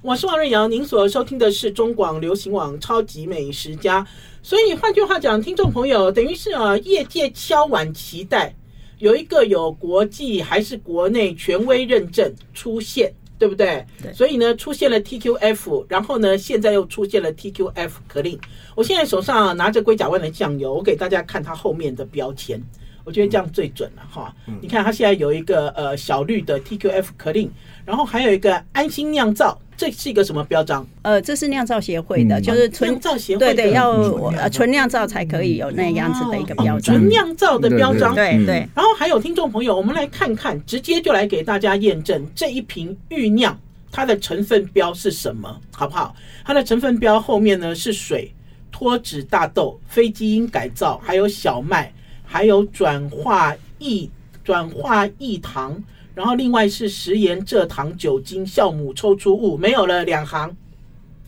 [0.02, 4.02] 我是王瑞瑶，您所收听的是中广流行网《超级美食家》。
[4.42, 8.54] 所以换句话讲，听众朋友，等于是啊，业界敲碗期待
[8.98, 13.12] 有一个有国际还是国内权威认证出现。
[13.38, 13.84] 对不对？
[14.02, 18.38] 对，所以呢，出现了 TQF，然后呢，现在又出现了 TQF Clean。
[18.74, 22.60] 我现在手上拿着龟甲万的酱油，我给大家看它后面的标签，
[23.04, 24.34] 我觉得这样最准了哈。
[24.60, 27.48] 你看它现在有一个呃小绿的 TQF Clean，
[27.84, 29.58] 然后还有一个安心酿造。
[29.78, 30.84] 这是一个什么标章？
[31.02, 33.92] 呃，这是酿造协会的，就是纯酿造协会，对对，要
[34.36, 38.68] 呃纯酿造才可以有那样子的一个标章，纯酿造的标章，对对。
[38.74, 43.56] 然后还有听众朋友，我们来看看，直接就来给大家验证这一瓶预酿
[43.92, 46.12] 它的成分标是什么，好不好？
[46.44, 48.34] 它的成分标后面呢是水、
[48.72, 51.92] 脱脂大豆、非基因改造，还有小麦，
[52.24, 54.10] 还有转化异
[54.42, 55.80] 转化异糖，
[56.18, 60.52] 然后另外是食盐、蔗糖、酒精、酵母抽出物，没有了两行，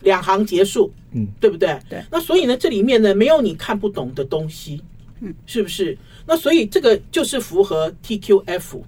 [0.01, 1.79] 两行结束，嗯，对不对？
[1.89, 2.03] 对。
[2.11, 4.81] 那所以呢，这里面呢没有你看不懂的东西，
[5.21, 5.97] 嗯，是不是？
[6.25, 8.81] 那所以这个就是符合 TQF。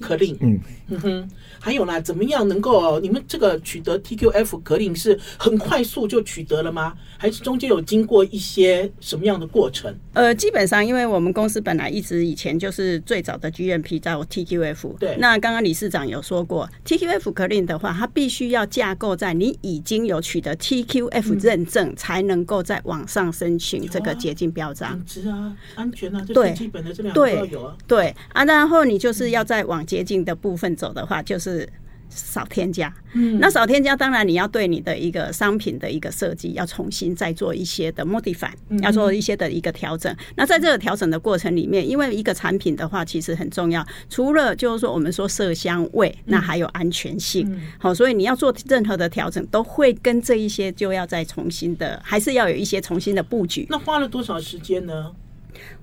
[0.00, 6.94] 可令，嗯嗯哼，还有啦，怎么样能够你们这个取得 TQF 格令是很快速就取得了吗？
[7.16, 9.94] 还是中间有经过一些什么样的过程？
[10.12, 15.16] 呃，基本上因为我们公司本来一直以前就是最早的 GMP 在 TQF，对。
[15.18, 24.92] 那刚刚理事长有说过，TQF 格令的话，它必须要架构在你已经有取得 TQF 认证，才能够在网上申请这个洁净标章。
[24.98, 27.76] 品质啊，安全啊，这是基本的这两个要有啊。
[27.86, 31.68] 对，对啊，然后你就是要在网洁净的部分走的话，就是
[32.10, 32.92] 少添加。
[33.14, 38.50] 嗯，那少添加，当然你要对你的一个商品的一个设计要重新再做一些的 modify，
[38.82, 40.14] 要做一些的一个调整。
[40.36, 47.60] 那在这个调整的过程里面，因为一个产品的话，其实很重要，除了就是说我们说色香味，那还有安全性。
[47.78, 53.66] 好，所以你要做任何的调整，都会跟这一些就要再重新的，还是要有一些重新的布局。
[53.70, 55.12] 那花了多少时间呢？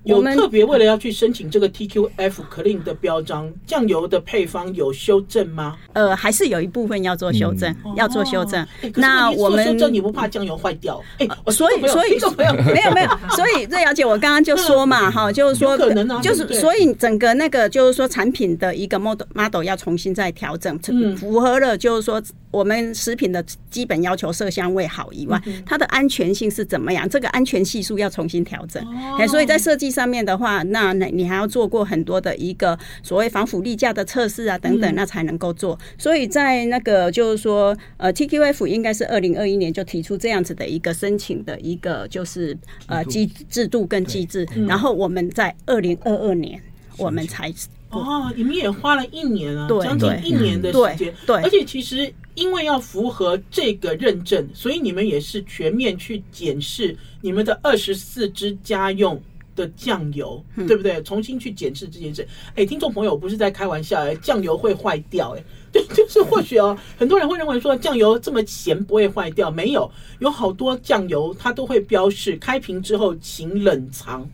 [0.04, 5.76] 有特别为了要去申请这个 TQF Clean 的标章，酱油的配方有修正吗？
[5.92, 8.60] 呃，还是有一部分要做修正，嗯、要做修正。
[8.64, 11.00] 哦、那我们修正你不怕酱油坏掉？
[11.18, 20.76] 哎、欸， 所以所以没有没有没有，所以瑞瑶姐我刚刚就说嘛，哈，就是说可能就是所以整个那个就是说产品的一个 model model 要重新再调整，
[21.16, 27.08] 符合了就是说我们食品的基本要求，色香味好以外，它的安全性是怎么样？
[27.08, 28.84] 这个安全系数要重新调整。
[29.16, 29.91] 哎，所以在设计。
[29.92, 35.78] 上面的话，那那你还要做过很多的一个所谓防腐力价的测试啊，等等，那才能够做。
[35.98, 46.58] 所以在那个就是说，呃，TQF 应该是二零二一年就提出这样子的一个申请的一个就是呃机制度跟机制，然后我们在二零二二年
[46.96, 47.52] 我们才
[47.90, 59.20] 哦，你们也花了一年啊，将近一年的时间，对，而且其实因为要符合这个认证，所以你们也是全面去检视你们的二十四支家用。
[59.54, 61.02] 的酱油，对不对？
[61.02, 62.26] 重新去检视这件事。
[62.54, 74.28] 哎，听众朋友，不是在开玩笑哎，酱油会坏掉哎，对， 就是或许哦，很多人会认为说酱油这么咸不会坏掉，没有，有好多酱油它都会标示开瓶之后请冷藏，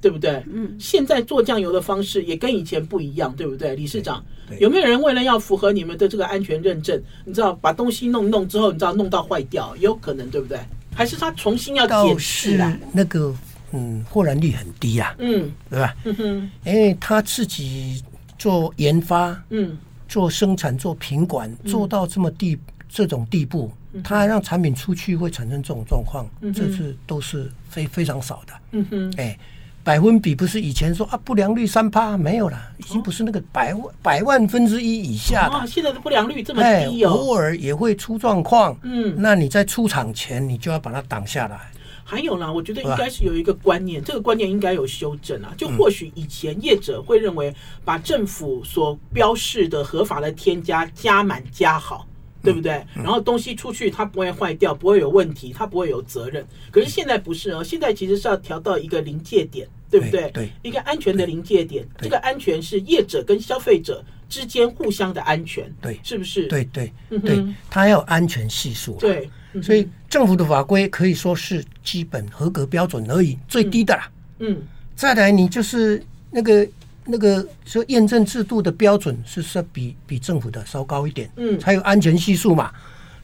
[0.00, 0.42] 对不对？
[0.52, 3.74] 嗯，现在做酱油的方式也跟以前不一样，对不对？
[3.74, 4.24] 理事长，
[4.58, 10.58] 有没有人为了要符合你们的这个安全认证，你知道把东西弄弄之后，你知道弄到坏掉，有可能，对不对？
[10.94, 12.78] 还是他重新要检视啊？
[12.92, 13.34] 那个。
[13.72, 15.94] 嗯，破燃率很低呀，嗯，对吧？
[16.04, 18.02] 嗯哼，因为他自己
[18.38, 19.76] 做研发，嗯，
[20.08, 22.58] 做生产、做品管，做到这么地
[22.88, 23.72] 这种地步，
[24.04, 28.52] 他还让产品出去会产生这种状况，这是都是非非常少的。
[28.72, 29.38] 嗯哼，哎，
[29.82, 35.66] 百分比不是以前说啊，不良率三趴没有了，已经不是那个百万百万分之一以下的。
[35.66, 38.76] 现在的不良率这么低哦，偶尔也会出状况。
[38.82, 41.70] 嗯，那你在出厂前，你就要把它挡下来。
[42.12, 45.54] 还有呢，我觉得应该是有一个观念，这个观念应该有修正啊。
[45.56, 47.54] 就或许以前业者会认为，
[47.86, 52.06] 把政府所标示的合法的添加加满加好，
[52.42, 52.84] 对不对？
[52.94, 56.46] 然后东西出去它不会坏掉，不会有问题，它不会有责任。
[56.70, 60.30] 可是现在不是哦，现在其实是要调到一个临界点，对不对？
[60.32, 61.88] 对，一个安全的临界点。
[61.96, 66.46] 这个安全是业者跟消费者之间互相的安全，对，是不是？
[66.48, 68.96] 对对对，它要安全系数。
[68.96, 69.30] 对。
[69.60, 74.08] 所以政府的法规可以说是基本合格标准而已，最低的啦。
[74.38, 74.56] 嗯，
[74.96, 76.66] 再来你就是那个
[77.04, 82.72] 那个说验证制度的标准是是比比政府的稍高一点，嗯，才有安全系数嘛。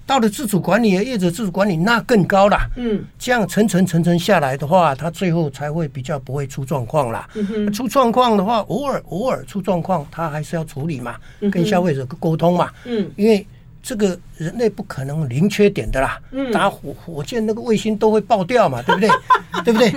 [0.05, 7.29] 到了自主管理业者自主管理那更高了，嗯，这样层层层层下来的话，它最后才会比较不会出状况啦。
[7.73, 11.17] 出状况的话，偶尔偶尔出状况，它还是要处理嘛，
[11.53, 13.47] 跟消费者沟通嘛，嗯，因为。
[13.88, 16.20] 这个人类不可能零缺点的啦，
[16.53, 19.09] 打火火箭那个卫星都会爆掉嘛，对不对？
[19.64, 19.90] 对不对？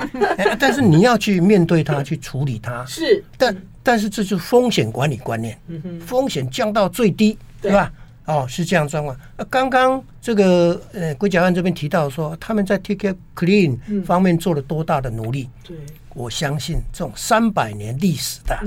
[0.58, 3.22] 但是你要去面对它，去处理它，是。
[3.38, 5.60] 但但是这就是风险管理观念，
[6.08, 7.92] 风险降到最低，对吧？
[8.28, 9.14] 哦，是这样状况。
[9.50, 15.50] 刚刚这个呃，龟甲案这边提到说，他们在 Take Clean 方面做了多大的努力？
[15.68, 15.76] 对，
[16.14, 18.58] 我相信这种三百年历史的。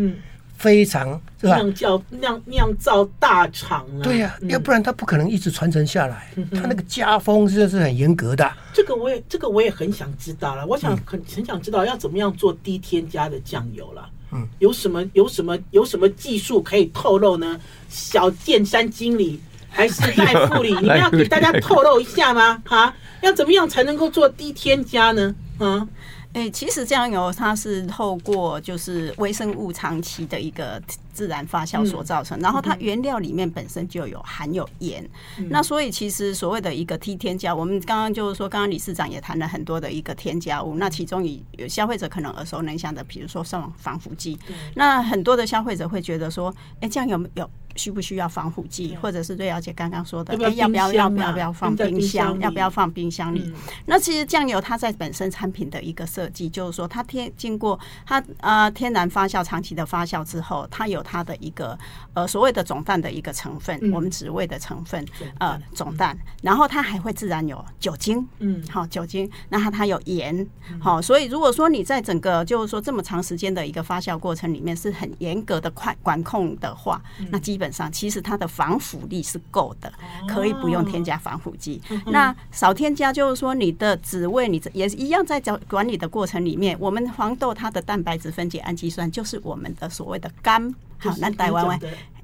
[0.57, 1.57] 非常是吧？
[1.57, 6.33] 酿造酿酿造大厂了，对呀、啊，要不然它不可能一直传承下来。
[6.37, 8.51] 嗯、他那个家风真的是很严格的。
[8.73, 10.67] 这个我也这个我也很想知道了。
[10.67, 14.09] 我想很很想知道要怎么样做低添加的酱油了。
[14.33, 17.61] 嗯，有什么有什么有什么技术可以透露呢？
[17.89, 22.63] 小剑山经理 还是赖副理，你们要给大家透露一下吗？
[22.65, 25.35] 哈，要怎么样才能够做低添加呢？
[25.59, 25.87] 嗯。
[26.35, 30.83] 哎、其实酱油它是透过就是微生物长期的一个
[31.15, 35.09] 自然发酵所造成，嗯、然后它原料里面本身就有含有盐，
[35.39, 47.49] 嗯、那所以其实所谓的一个 T 添加，我们刚刚就是说，刚刚理事长也谈了很多的一个添加物，那其中有消费者可能耳熟能详的，比如说像防腐剂，嗯、那很多的消费者会觉得说，哎、欸，酱油有。
[47.77, 52.39] 需不需要防腐剂，或者是瑞瑶姐刚刚说的，哎，要不要要不要不要放冰箱？
[52.39, 53.53] 要不要放冰箱里？
[53.87, 61.79] 那其实酱油它在本身产品的一个设计，就是说它天经过它呃天然发酵、长期的发酵之后，它有它的一个
[62.15, 65.05] 呃所谓的总氮的一个成分，我们脂味的成分
[65.39, 70.45] 呃总氮，然后它还会自然有酒精，嗯，好酒精，那它它有盐，
[70.81, 77.01] 好，所以如果说你在整个就是说这么长时间的一个发酵过程里面是很严格的快管控的话，
[77.31, 79.93] 那基本上，其实它的防腐力是够的，
[80.27, 81.81] 可以不用添加防腐剂。
[81.91, 90.75] 哦、那少添加，就是说你的滋味，你也一样在管管理的过程里面，我们黄豆它的蛋白质分解氨基酸就是我们的所谓的甘。
[90.99, 91.79] 好，那台湾味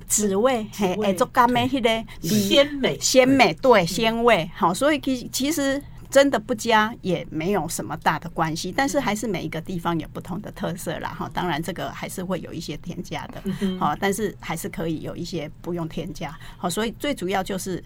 [0.06, 4.50] 滋味，嘿，哎，做甘味迄个鲜美鲜美，对鲜味。
[4.54, 5.82] 好，所以其其实。
[6.10, 11.30] 真的不加也没有什么大的关系，但是还是每一个地方有不同的特色啦哈。
[11.32, 13.40] 当然这个还是会有一些添加的，
[13.78, 16.36] 好，但是还是可以有一些不用添加。
[16.58, 17.80] 好，所以最主要就是。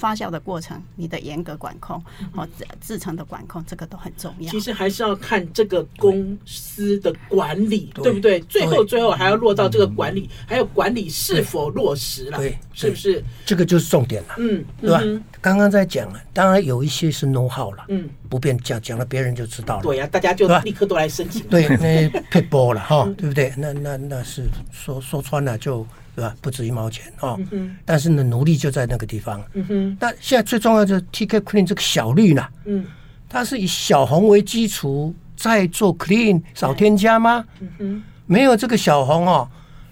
[0.00, 2.48] 发酵的过程，你的严格管控，哦，
[2.80, 4.50] 制成的管控，这个都很重要。
[4.50, 8.40] 其实还是要看这个公司的管理，对，对不对？
[8.40, 13.22] 最后最后还要落到这个管理，还有管理是否落实了，对，是不是？
[13.44, 15.02] 这个就是重点了，嗯，对吧？
[15.42, 19.82] 刚刚在讲了，当然有一些是 know how 了，嗯，不便讲，讲了别人就知道了。
[19.82, 21.46] 对呀，大家就立刻都来申请。
[21.48, 23.52] 对，那 撇步了哈，对不对？
[23.58, 25.86] 那那那是说说穿了就。
[26.14, 26.34] 对吧？
[26.40, 29.42] 不止一毛钱哦，嗯、但是呢，奴隶就在那个地方。
[29.54, 29.96] 嗯哼。
[29.98, 32.84] 但现在最重要就是 TK Clean 这个小绿呢，嗯，
[33.28, 37.44] 它是以小红为基础，再做 Clean 少添加吗？
[37.60, 38.02] 嗯哼。
[38.26, 39.48] 没有这个小红哦，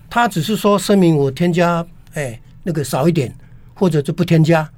[0.08, 3.34] 它只是说声明我添加，哎，那个少一点，
[3.74, 4.68] 或者就不添加，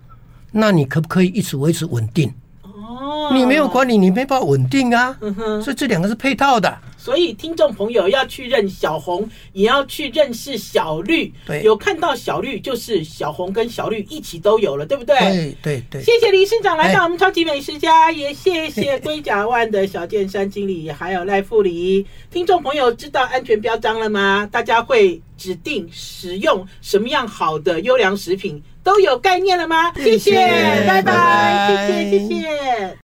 [0.52, 2.32] 那你可不可以一直维持稳定？
[2.62, 3.30] 哦。
[3.32, 5.16] 你没有管理，你没办法稳定啊。
[5.20, 5.62] 嗯哼。
[5.62, 6.78] 所以这两个是配套的。
[7.00, 11.32] 所以，听众朋友要去认小红，也要去认识小绿。
[11.46, 15.16] 对，有看到小绿，就是小红跟小绿一起都有了，对不对？
[15.18, 16.02] 对对对。
[16.02, 22.06] 谢谢李市长来到我们超级美食家，也谢谢龟甲万的小健山经理，还有赖富理。
[22.30, 24.46] 听众朋友知道安全标章了吗？
[24.52, 29.90] 大家会指定使用什么样好的优良食品，都有概念了吗？
[29.94, 30.34] 谢谢，
[30.86, 32.98] 拜拜，谢谢，谢谢。